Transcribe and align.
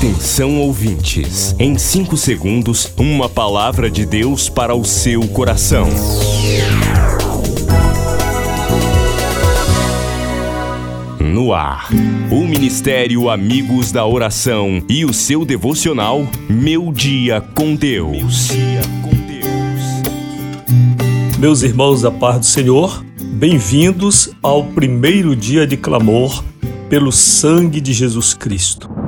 Atenção 0.00 0.58
ouvintes, 0.58 1.54
em 1.58 1.76
5 1.76 2.16
segundos, 2.16 2.90
uma 2.96 3.28
palavra 3.28 3.90
de 3.90 4.06
Deus 4.06 4.48
para 4.48 4.74
o 4.74 4.82
seu 4.82 5.28
coração. 5.28 5.86
No 11.20 11.52
ar, 11.52 11.90
o 12.30 12.46
Ministério 12.46 13.28
Amigos 13.28 13.92
da 13.92 14.06
Oração 14.06 14.82
e 14.88 15.04
o 15.04 15.12
seu 15.12 15.44
devocional 15.44 16.26
Meu 16.48 16.90
Dia 16.94 17.42
com 17.54 17.74
Deus. 17.74 18.48
Meus 21.38 21.60
irmãos 21.60 22.00
da 22.00 22.10
paz 22.10 22.38
do 22.38 22.46
Senhor, 22.46 23.04
bem-vindos 23.34 24.30
ao 24.42 24.64
primeiro 24.64 25.36
dia 25.36 25.66
de 25.66 25.76
clamor 25.76 26.42
pelo 26.88 27.12
sangue 27.12 27.82
de 27.82 27.92
Jesus 27.92 28.32
Cristo. 28.32 28.99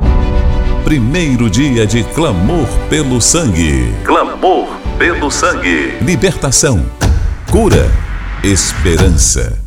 Primeiro 0.92 1.48
dia 1.48 1.86
de 1.86 2.04
clamor 2.04 2.68
pelo 2.90 3.18
sangue. 3.18 3.90
Clamor 4.04 4.68
pelo 4.98 5.30
sangue. 5.30 5.94
Libertação, 6.02 6.84
cura, 7.50 7.90
esperança. 8.44 9.58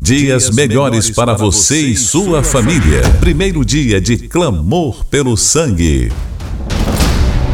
Dias 0.00 0.50
melhores 0.50 1.10
para 1.10 1.34
você 1.34 1.80
e 1.80 1.96
sua 1.96 2.44
família. 2.44 3.02
Primeiro 3.18 3.64
dia 3.64 4.00
de 4.00 4.28
clamor 4.28 5.04
pelo 5.06 5.36
sangue. 5.36 6.12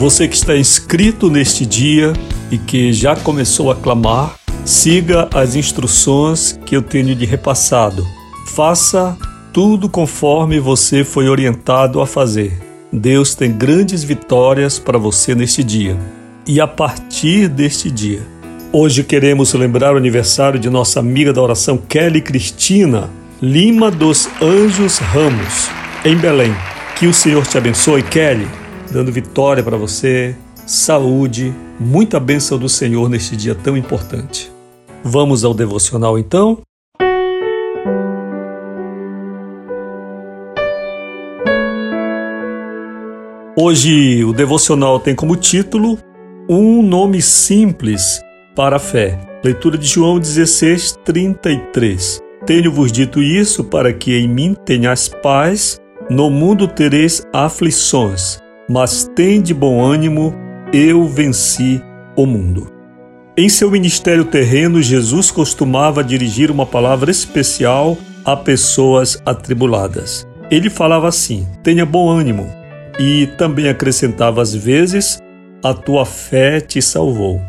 Você 0.00 0.26
que 0.26 0.34
está 0.34 0.56
inscrito 0.56 1.28
neste 1.30 1.66
dia 1.66 2.14
e 2.50 2.56
que 2.56 2.90
já 2.90 3.14
começou 3.14 3.70
a 3.70 3.76
clamar, 3.76 4.34
siga 4.64 5.28
as 5.34 5.54
instruções 5.54 6.58
que 6.64 6.74
eu 6.74 6.80
tenho 6.80 7.12
lhe 7.12 7.26
repassado. 7.26 8.02
Faça 8.46 9.14
tudo 9.52 9.90
conforme 9.90 10.58
você 10.58 11.04
foi 11.04 11.28
orientado 11.28 12.00
a 12.00 12.06
fazer. 12.06 12.58
Deus 12.90 13.34
tem 13.34 13.52
grandes 13.52 14.02
vitórias 14.02 14.78
para 14.78 14.96
você 14.96 15.34
neste 15.34 15.62
dia. 15.62 15.98
E 16.46 16.62
a 16.62 16.66
partir 16.66 17.46
deste 17.46 17.90
dia, 17.90 18.22
hoje 18.72 19.04
queremos 19.04 19.52
lembrar 19.52 19.92
o 19.92 19.98
aniversário 19.98 20.58
de 20.58 20.70
nossa 20.70 20.98
amiga 20.98 21.30
da 21.30 21.42
oração 21.42 21.76
Kelly 21.76 22.22
Cristina 22.22 23.10
Lima 23.42 23.90
dos 23.90 24.30
Anjos 24.40 24.96
Ramos, 24.96 25.68
em 26.06 26.16
Belém. 26.16 26.54
Que 26.98 27.06
o 27.06 27.12
Senhor 27.12 27.46
te 27.46 27.58
abençoe, 27.58 28.02
Kelly, 28.02 28.48
dando 28.90 29.12
vitória 29.12 29.62
para 29.62 29.76
você, 29.76 30.34
saúde, 30.66 31.54
muita 31.78 32.18
bênção 32.18 32.58
do 32.58 32.68
Senhor 32.68 33.08
neste 33.08 33.36
dia 33.36 33.54
tão 33.54 33.76
importante. 33.76 34.50
Vamos 35.02 35.44
ao 35.44 35.54
devocional 35.54 36.18
então? 36.18 36.60
Hoje 43.56 44.24
o 44.24 44.32
devocional 44.32 44.98
tem 44.98 45.14
como 45.14 45.36
título 45.36 45.98
Um 46.48 46.82
nome 46.82 47.20
simples 47.20 48.20
para 48.56 48.76
a 48.76 48.78
fé. 48.78 49.18
Leitura 49.44 49.76
de 49.76 49.86
João 49.86 50.18
16, 50.18 50.98
33. 51.04 52.20
Tenho-vos 52.46 52.90
dito 52.90 53.22
isso 53.22 53.62
para 53.64 53.92
que 53.92 54.16
em 54.16 54.26
mim 54.26 54.54
tenhais 54.64 55.08
paz, 55.08 55.78
no 56.08 56.30
mundo 56.30 56.66
tereis 56.66 57.22
aflições, 57.32 58.39
mas 58.70 59.10
tende 59.16 59.52
bom 59.52 59.82
ânimo, 59.82 60.32
eu 60.72 61.04
venci 61.04 61.82
o 62.16 62.24
mundo. 62.24 62.68
Em 63.36 63.48
seu 63.48 63.68
ministério 63.68 64.24
terreno, 64.24 64.80
Jesus 64.80 65.32
costumava 65.32 66.04
dirigir 66.04 66.52
uma 66.52 66.64
palavra 66.64 67.10
especial 67.10 67.98
a 68.24 68.36
pessoas 68.36 69.20
atribuladas. 69.26 70.24
Ele 70.52 70.70
falava 70.70 71.08
assim: 71.08 71.48
tenha 71.64 71.84
bom 71.84 72.08
ânimo, 72.08 72.48
e 72.96 73.26
também 73.36 73.68
acrescentava 73.68 74.40
às 74.40 74.54
vezes: 74.54 75.18
a 75.64 75.74
tua 75.74 76.06
fé 76.06 76.60
te 76.60 76.80
salvou. 76.80 77.40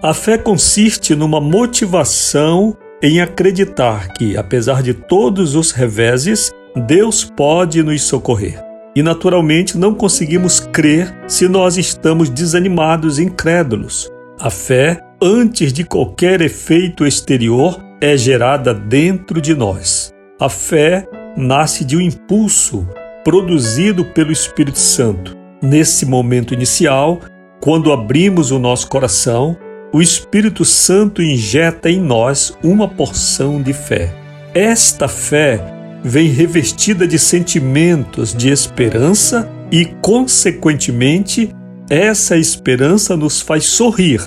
A 0.00 0.14
fé 0.14 0.38
consiste 0.38 1.16
numa 1.16 1.40
motivação 1.40 2.76
em 3.02 3.20
acreditar 3.20 4.12
que, 4.12 4.36
apesar 4.36 4.80
de 4.80 4.94
todos 4.94 5.56
os 5.56 5.72
reveses, 5.72 6.52
Deus 6.86 7.24
pode 7.24 7.82
nos 7.82 8.02
socorrer. 8.02 8.67
E 8.98 9.02
naturalmente 9.02 9.78
não 9.78 9.94
conseguimos 9.94 10.58
crer 10.58 11.14
se 11.28 11.46
nós 11.46 11.76
estamos 11.76 12.28
desanimados 12.28 13.20
e 13.20 13.22
incrédulos. 13.22 14.10
A 14.40 14.50
fé, 14.50 15.00
antes 15.22 15.72
de 15.72 15.84
qualquer 15.84 16.40
efeito 16.40 17.06
exterior, 17.06 17.80
é 18.00 18.16
gerada 18.16 18.74
dentro 18.74 19.40
de 19.40 19.54
nós. 19.54 20.12
A 20.40 20.48
fé 20.48 21.06
nasce 21.36 21.84
de 21.84 21.96
um 21.96 22.00
impulso 22.00 22.88
produzido 23.22 24.04
pelo 24.04 24.32
Espírito 24.32 24.80
Santo. 24.80 25.36
Nesse 25.62 26.04
momento 26.04 26.52
inicial, 26.52 27.20
quando 27.60 27.92
abrimos 27.92 28.50
o 28.50 28.58
nosso 28.58 28.88
coração, 28.88 29.56
o 29.92 30.02
Espírito 30.02 30.64
Santo 30.64 31.22
injeta 31.22 31.88
em 31.88 32.00
nós 32.00 32.52
uma 32.64 32.88
porção 32.88 33.62
de 33.62 33.72
fé. 33.72 34.12
Esta 34.52 35.06
fé 35.06 35.77
vem 36.02 36.28
revestida 36.28 37.06
de 37.06 37.18
sentimentos 37.18 38.34
de 38.34 38.50
esperança 38.50 39.50
e, 39.70 39.86
consequentemente, 40.00 41.54
essa 41.90 42.36
esperança 42.36 43.16
nos 43.16 43.40
faz 43.40 43.64
sorrir 43.64 44.20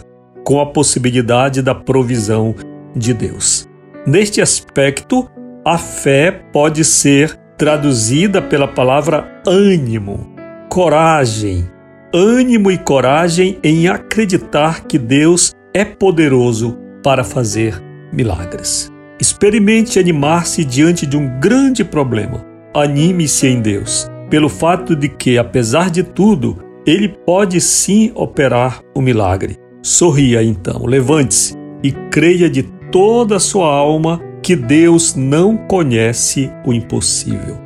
com 0.44 0.60
a 0.60 0.66
possibilidade 0.66 1.62
da 1.62 1.76
provisão 1.76 2.56
de 2.96 3.14
Deus. 3.14 3.68
Neste 4.06 4.42
aspecto, 4.42 5.30
a 5.66 5.78
fé 5.78 6.32
pode 6.52 6.84
ser 6.84 7.38
traduzida 7.58 8.42
pela 8.42 8.68
palavra 8.68 9.42
ânimo, 9.46 10.34
coragem, 10.70 11.70
ânimo 12.14 12.72
e 12.72 12.78
coragem 12.78 13.60
em 13.64 13.88
acreditar 13.88 14.86
que 14.86 14.98
Deus 14.98 15.54
é 15.74 15.86
poderoso 15.86 16.78
para 17.04 17.24
fazer 17.24 17.80
milagres. 18.12 18.91
Experimente 19.22 20.00
animar-se 20.00 20.66
diante 20.66 21.06
de 21.06 21.16
um 21.16 21.40
grande 21.40 21.84
problema. 21.84 22.44
Anime-se 22.74 23.46
em 23.46 23.62
Deus, 23.62 24.08
pelo 24.32 24.50
fato 24.50 24.96
de 24.96 25.08
que, 25.08 25.38
apesar 25.38 25.92
de 25.92 26.02
tudo, 26.02 26.58
Ele 26.88 27.08
pode 27.08 27.62
sim 27.62 28.12
operar 28.16 28.82
o 28.96 29.00
milagre. 29.00 29.58
Sorria 29.84 30.42
então, 30.42 30.88
levante-se 30.88 31.54
e 31.84 31.92
creia 32.10 32.50
de 32.50 32.64
toda 32.92 33.36
a 33.36 33.40
sua 33.40 33.68
alma 33.68 34.20
que 34.42 34.56
Deus 34.56 35.14
não 35.14 35.56
conhece 35.56 36.52
o 36.66 36.74
impossível. 36.74 37.60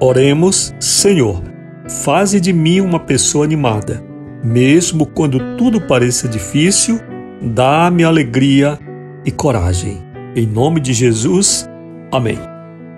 Oremos, 0.00 0.72
Senhor, 0.78 1.42
faze 1.88 2.40
de 2.40 2.52
mim 2.52 2.80
uma 2.80 3.00
pessoa 3.00 3.44
animada. 3.44 4.00
Mesmo 4.44 5.04
quando 5.04 5.56
tudo 5.56 5.80
pareça 5.80 6.28
difícil, 6.28 7.00
dá-me 7.42 8.04
alegria 8.04 8.78
e 9.24 9.32
coragem. 9.32 10.09
Em 10.36 10.46
nome 10.46 10.78
de 10.78 10.92
Jesus, 10.92 11.68
amém. 12.12 12.38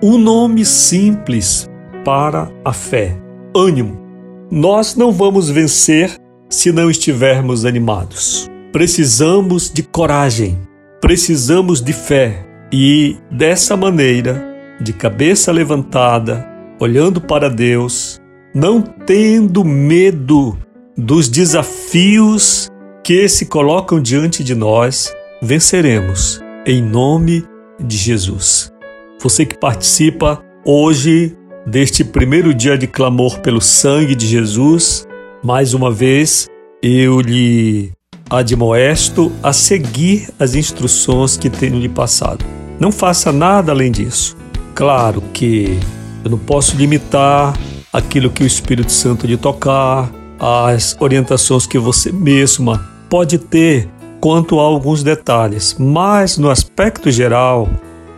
Um 0.02 0.18
nome 0.18 0.66
simples 0.66 1.66
para 2.04 2.50
a 2.62 2.74
fé: 2.74 3.16
ânimo. 3.56 3.98
Nós 4.50 4.96
não 4.96 5.10
vamos 5.10 5.48
vencer 5.48 6.14
se 6.50 6.70
não 6.70 6.90
estivermos 6.90 7.64
animados. 7.64 8.50
Precisamos 8.70 9.70
de 9.72 9.82
coragem, 9.82 10.58
precisamos 11.00 11.80
de 11.80 11.94
fé 11.94 12.46
e 12.70 13.16
dessa 13.30 13.78
maneira, 13.78 14.44
de 14.78 14.92
cabeça 14.92 15.50
levantada, 15.50 16.46
olhando 16.78 17.18
para 17.18 17.48
Deus, 17.48 18.20
não 18.54 18.82
tendo 18.82 19.64
medo 19.64 20.58
dos 20.94 21.30
desafios 21.30 22.70
que 23.02 23.26
se 23.26 23.46
colocam 23.46 24.02
diante 24.02 24.44
de 24.44 24.54
nós, 24.54 25.10
venceremos 25.40 26.42
em 26.64 26.80
nome 26.80 27.44
de 27.80 27.96
Jesus. 27.96 28.72
Você 29.20 29.44
que 29.44 29.56
participa 29.56 30.42
hoje 30.64 31.36
deste 31.66 32.04
primeiro 32.04 32.54
dia 32.54 32.78
de 32.78 32.86
clamor 32.86 33.40
pelo 33.40 33.60
sangue 33.60 34.14
de 34.14 34.26
Jesus, 34.26 35.06
mais 35.42 35.74
uma 35.74 35.90
vez 35.90 36.48
eu 36.82 37.20
lhe 37.20 37.92
admoesto 38.30 39.32
a 39.42 39.52
seguir 39.52 40.28
as 40.38 40.54
instruções 40.54 41.36
que 41.36 41.50
tenho 41.50 41.78
lhe 41.78 41.88
passado. 41.88 42.44
Não 42.78 42.92
faça 42.92 43.32
nada 43.32 43.72
além 43.72 43.90
disso. 43.90 44.36
Claro 44.74 45.22
que 45.32 45.78
eu 46.24 46.30
não 46.30 46.38
posso 46.38 46.76
limitar 46.76 47.54
aquilo 47.92 48.30
que 48.30 48.42
o 48.42 48.46
Espírito 48.46 48.90
Santo 48.90 49.26
lhe 49.26 49.36
tocar, 49.36 50.10
as 50.38 50.96
orientações 51.00 51.66
que 51.66 51.78
você 51.78 52.10
mesma 52.10 52.88
pode 53.08 53.38
ter 53.38 53.88
quanto 54.22 54.60
a 54.60 54.62
alguns 54.62 55.02
detalhes, 55.02 55.74
mas 55.76 56.38
no 56.38 56.48
aspecto 56.48 57.10
geral, 57.10 57.68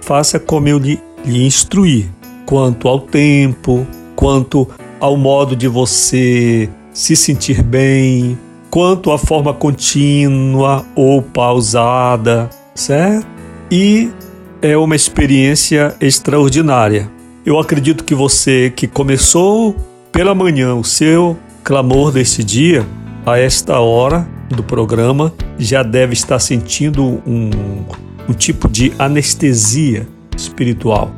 faça 0.02 0.38
como 0.38 0.68
eu 0.68 0.76
lhe, 0.76 1.00
lhe 1.24 1.46
instruir, 1.46 2.10
quanto 2.44 2.88
ao 2.88 3.00
tempo, 3.00 3.86
quanto 4.14 4.68
ao 5.00 5.16
modo 5.16 5.56
de 5.56 5.66
você 5.66 6.68
se 6.92 7.16
sentir 7.16 7.62
bem, 7.62 8.38
quanto 8.70 9.12
à 9.12 9.18
forma 9.18 9.54
contínua 9.54 10.84
ou 10.94 11.22
pausada, 11.22 12.50
certo? 12.74 13.26
E 13.70 14.10
é 14.60 14.76
uma 14.76 14.94
experiência 14.94 15.96
extraordinária. 16.02 17.10
Eu 17.46 17.58
acredito 17.58 18.04
que 18.04 18.14
você 18.14 18.70
que 18.76 18.86
começou 18.86 19.74
pela 20.12 20.34
manhã 20.34 20.74
o 20.74 20.84
seu 20.84 21.34
clamor 21.62 22.12
desse 22.12 22.44
dia, 22.44 22.86
a 23.24 23.38
esta 23.38 23.80
hora 23.80 24.28
do 24.54 24.62
programa, 24.62 25.32
já 25.58 25.82
deve 25.82 26.12
estar 26.12 26.38
sentindo 26.38 27.22
um, 27.26 27.50
um 28.28 28.32
tipo 28.32 28.68
de 28.68 28.92
anestesia 28.98 30.06
espiritual. 30.36 31.12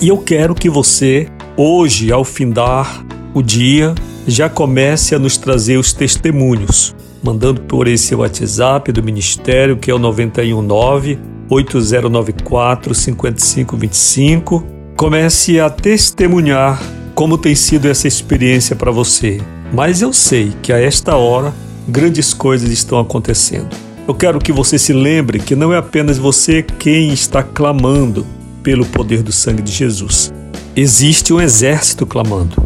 E 0.00 0.08
eu 0.08 0.18
quero 0.18 0.54
que 0.54 0.68
você, 0.68 1.28
hoje, 1.56 2.12
ao 2.12 2.24
findar 2.24 3.04
o 3.34 3.42
dia, 3.42 3.94
já 4.26 4.48
comece 4.48 5.14
a 5.14 5.18
nos 5.18 5.36
trazer 5.36 5.78
os 5.78 5.92
testemunhos, 5.92 6.94
mandando 7.22 7.60
por 7.62 7.88
esse 7.88 8.14
WhatsApp 8.14 8.92
do 8.92 9.02
Ministério, 9.02 9.76
que 9.76 9.90
é 9.90 9.94
o 9.94 9.98
919 9.98 11.18
8094 11.48 12.94
5525. 12.94 14.64
Comece 14.96 15.60
a 15.60 15.70
testemunhar 15.70 16.80
como 17.14 17.38
tem 17.38 17.54
sido 17.54 17.86
essa 17.86 18.06
experiência 18.06 18.76
para 18.76 18.90
você. 18.90 19.40
Mas 19.72 20.02
eu 20.02 20.12
sei 20.12 20.52
que 20.62 20.72
a 20.72 20.78
esta 20.78 21.16
hora 21.16 21.54
grandes 21.88 22.34
coisas 22.34 22.70
estão 22.70 22.98
acontecendo. 22.98 23.68
Eu 24.06 24.14
quero 24.14 24.38
que 24.38 24.52
você 24.52 24.78
se 24.78 24.92
lembre 24.92 25.38
que 25.38 25.56
não 25.56 25.72
é 25.72 25.78
apenas 25.78 26.18
você 26.18 26.62
quem 26.62 27.12
está 27.12 27.42
clamando 27.42 28.26
pelo 28.62 28.86
poder 28.86 29.22
do 29.22 29.32
sangue 29.32 29.62
de 29.62 29.72
Jesus. 29.72 30.32
Existe 30.74 31.32
um 31.32 31.40
exército 31.40 32.06
clamando. 32.06 32.56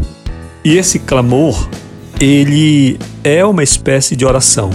E 0.65 0.77
esse 0.77 0.99
clamor, 0.99 1.69
ele 2.21 2.99
é 3.25 3.45
uma 3.45 3.63
espécie 3.63 4.15
de 4.15 4.27
oração. 4.27 4.71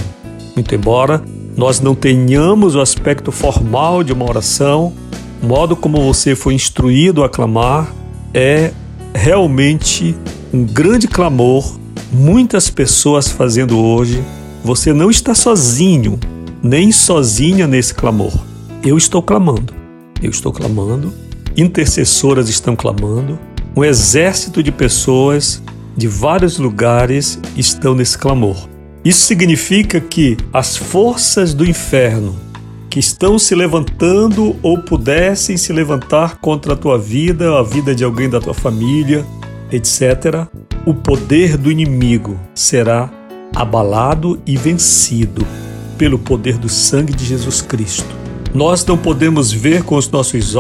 Muito 0.56 0.74
embora 0.74 1.24
nós 1.56 1.80
não 1.80 1.96
tenhamos 1.96 2.76
o 2.76 2.82
aspecto 2.82 3.32
formal 3.32 4.04
de 4.04 4.12
uma 4.12 4.28
oração, 4.28 4.94
o 5.42 5.46
modo 5.46 5.76
como 5.76 6.02
você 6.02 6.36
foi 6.36 6.54
instruído 6.54 7.24
a 7.24 7.30
clamar 7.30 7.94
é 8.34 8.72
realmente 9.14 10.16
um 10.54 10.66
grande 10.66 11.08
clamor, 11.08 11.80
muitas 12.16 12.70
pessoas 12.70 13.28
fazendo 13.28 13.78
hoje. 13.78 14.24
Você 14.64 14.94
não 14.94 15.12
está 15.12 15.36
sozinho, 15.36 16.18
nem 16.64 16.92
sozinha 16.92 17.68
nesse 17.68 17.94
clamor. 17.94 18.34
Eu 18.84 18.98
estou 18.98 19.22
clamando, 19.22 19.74
eu 20.22 20.30
estou 20.30 20.54
clamando, 20.54 21.14
intercessoras 21.58 22.50
estão 22.50 22.76
clamando, 22.76 23.38
um 23.76 23.84
exército 23.84 24.64
de 24.64 24.72
pessoas 24.72 25.62
de 25.98 26.08
vários 26.08 26.58
lugares 26.58 27.40
estão 27.58 27.94
nesse 27.94 28.18
clamor. 28.18 28.70
Isso 29.04 29.22
significa 29.22 30.00
que 30.00 30.38
as 30.54 30.78
forças 30.78 31.54
do 31.54 31.66
inferno 31.66 32.36
que 32.90 33.00
estão 33.00 33.38
se 33.38 33.54
levantando 33.54 34.56
ou 34.64 34.80
pudessem 34.80 35.58
se 35.58 35.74
levantar 35.74 36.38
contra 36.38 36.74
a 36.74 36.78
tua 36.78 36.98
vida, 36.98 37.60
a 37.60 37.62
vida 37.62 37.94
de 37.94 38.04
alguém 38.04 38.30
da 38.30 38.40
tua 38.40 38.54
família, 38.54 39.26
etc., 39.72 40.48
o 40.86 40.94
poder 40.94 41.58
do 41.58 41.72
inimigo 41.72 42.40
será 42.54 43.10
abalado 43.56 44.40
e 44.46 44.58
vencido 44.58 45.46
pelo 45.98 46.20
poder 46.20 46.58
do 46.58 46.70
sangue 46.70 47.14
de 47.14 47.26
Jesus 47.26 47.62
Cristo. 47.62 48.16
Nós 48.54 48.86
não 48.86 48.98
podemos 48.98 49.52
ver 49.52 49.84
com 49.84 49.96
os 49.96 50.10
nossos 50.10 50.56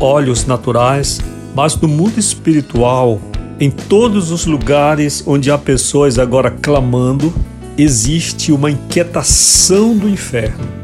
olhos 0.00 0.46
naturais, 0.46 1.20
mas 1.54 1.76
no 1.76 1.88
mundo 1.88 2.18
espiritual, 2.18 3.20
em 3.60 3.70
todos 3.70 4.30
os 4.30 4.46
lugares 4.46 5.22
onde 5.26 5.50
há 5.50 5.58
pessoas 5.58 6.18
agora 6.18 6.50
clamando, 6.50 7.32
existe 7.76 8.52
uma 8.52 8.70
inquietação 8.70 9.96
do 9.96 10.08
inferno 10.08 10.78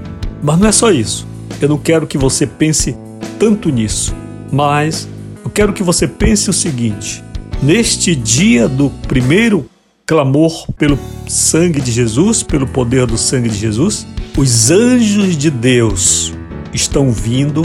mas 0.44 0.58
não 0.58 0.68
é 0.68 0.72
só 0.72 0.90
isso. 0.90 1.26
Eu 1.58 1.70
não 1.70 1.78
quero 1.78 2.06
que 2.06 2.18
você 2.18 2.46
pense 2.46 2.94
tanto 3.38 3.70
nisso, 3.70 4.14
mas 4.52 5.08
eu 5.42 5.50
quero 5.50 5.72
que 5.72 5.82
você 5.82 6.06
pense 6.06 6.50
o 6.50 6.52
seguinte: 6.52 7.23
neste 7.62 8.14
dia 8.14 8.68
do 8.68 8.90
primeiro 9.08 9.68
clamor 10.06 10.66
pelo 10.72 10.98
sangue 11.26 11.80
de 11.80 11.90
Jesus, 11.90 12.42
pelo 12.42 12.66
poder 12.66 13.06
do 13.06 13.16
sangue 13.16 13.48
de 13.48 13.56
Jesus, 13.56 14.06
os 14.36 14.70
anjos 14.70 15.36
de 15.36 15.50
Deus 15.50 16.32
estão 16.72 17.10
vindo 17.10 17.62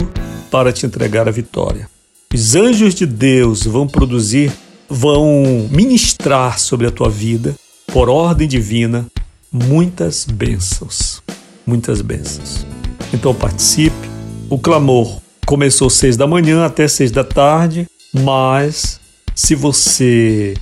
para 0.50 0.72
te 0.72 0.86
entregar 0.86 1.28
a 1.28 1.32
vitória. 1.32 1.88
Os 2.32 2.54
anjos 2.54 2.94
de 2.94 3.06
Deus 3.06 3.64
vão 3.64 3.86
produzir, 3.86 4.52
vão 4.88 5.68
ministrar 5.70 6.58
sobre 6.58 6.86
a 6.86 6.90
tua 6.90 7.10
vida, 7.10 7.54
por 7.86 8.08
ordem 8.08 8.46
divina, 8.46 9.06
muitas 9.52 10.24
bênçãos. 10.24 11.22
Muitas 11.66 12.00
bênçãos. 12.00 12.64
Então 13.12 13.34
participe. 13.34 14.08
O 14.48 14.58
clamor 14.58 15.20
começou 15.44 15.90
seis 15.90 16.16
da 16.16 16.26
manhã 16.26 16.64
até 16.64 16.86
seis 16.86 17.10
da 17.10 17.24
tarde, 17.24 17.86
mas 18.12 19.00
se 19.34 19.54
você 19.54 20.54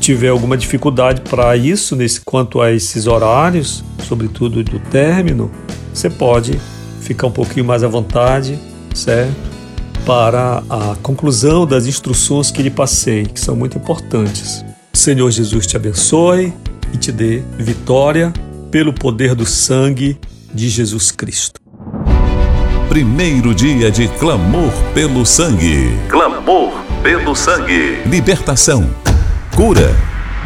tiver 0.00 0.28
alguma 0.28 0.56
dificuldade 0.56 1.22
para 1.22 1.56
isso, 1.56 1.96
nesse 1.96 2.20
quanto 2.20 2.60
a 2.60 2.72
esses 2.72 3.06
horários, 3.06 3.82
sobretudo 4.06 4.62
do 4.62 4.78
término, 4.78 5.50
você 5.92 6.08
pode 6.08 6.60
ficar 7.00 7.26
um 7.28 7.32
pouquinho 7.32 7.64
mais 7.64 7.82
à 7.82 7.88
vontade, 7.88 8.58
certo? 8.94 9.34
Para 10.04 10.62
a 10.68 10.96
conclusão 11.02 11.66
das 11.66 11.86
instruções 11.86 12.50
que 12.50 12.62
lhe 12.62 12.70
passei, 12.70 13.26
que 13.26 13.40
são 13.40 13.56
muito 13.56 13.78
importantes. 13.78 14.64
Senhor 14.92 15.30
Jesus 15.30 15.66
te 15.66 15.76
abençoe 15.76 16.52
e 16.92 16.96
te 16.96 17.10
dê 17.10 17.42
vitória 17.58 18.32
pelo 18.70 18.92
poder 18.92 19.34
do 19.34 19.44
sangue 19.44 20.18
de 20.52 20.68
Jesus 20.68 21.10
Cristo. 21.10 21.65
Primeiro 22.88 23.52
dia 23.52 23.90
de 23.90 24.06
clamor 24.06 24.72
pelo 24.94 25.26
sangue. 25.26 25.90
Clamor 26.08 26.72
pelo 27.02 27.34
sangue. 27.34 27.98
Libertação, 28.06 28.88
cura, 29.54 29.92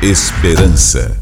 esperança. 0.00 1.16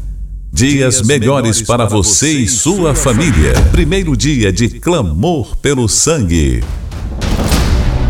Dias 0.51 1.01
melhores 1.01 1.61
para 1.61 1.85
você 1.85 2.29
e 2.31 2.47
sua 2.47 2.95
família. 2.95 3.53
Primeiro 3.71 4.15
dia 4.15 4.51
de 4.51 4.69
clamor 4.69 5.57
pelo 5.57 5.89
sangue. 5.89 6.63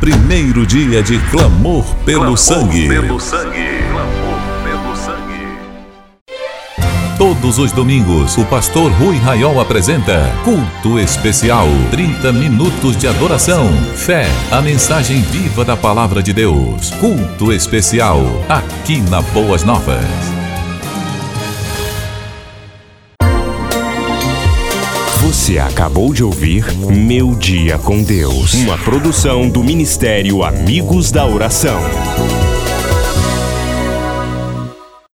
Primeiro 0.00 0.66
dia 0.66 1.00
de 1.02 1.18
clamor 1.30 1.84
pelo 2.04 2.20
Clamor 2.20 2.38
sangue. 2.38 2.88
Pelo 2.88 3.20
sangue. 3.20 3.69
Todos 7.20 7.58
os 7.58 7.70
domingos, 7.70 8.38
o 8.38 8.46
pastor 8.46 8.90
Rui 8.92 9.18
Raiol 9.18 9.60
apresenta 9.60 10.34
Culto 10.42 10.98
Especial. 10.98 11.68
30 11.90 12.32
minutos 12.32 12.96
de 12.96 13.06
adoração, 13.06 13.70
fé, 13.94 14.24
a 14.50 14.62
mensagem 14.62 15.20
viva 15.20 15.62
da 15.62 15.76
palavra 15.76 16.22
de 16.22 16.32
Deus. 16.32 16.92
Culto 16.92 17.52
Especial, 17.52 18.22
aqui 18.48 19.02
na 19.02 19.20
Boas 19.20 19.62
Novas. 19.64 20.02
Você 25.20 25.58
acabou 25.58 26.14
de 26.14 26.24
ouvir 26.24 26.74
Meu 26.74 27.34
Dia 27.34 27.76
com 27.76 28.02
Deus, 28.02 28.54
uma 28.54 28.78
produção 28.78 29.46
do 29.46 29.62
Ministério 29.62 30.42
Amigos 30.42 31.12
da 31.12 31.26
Oração. 31.26 31.80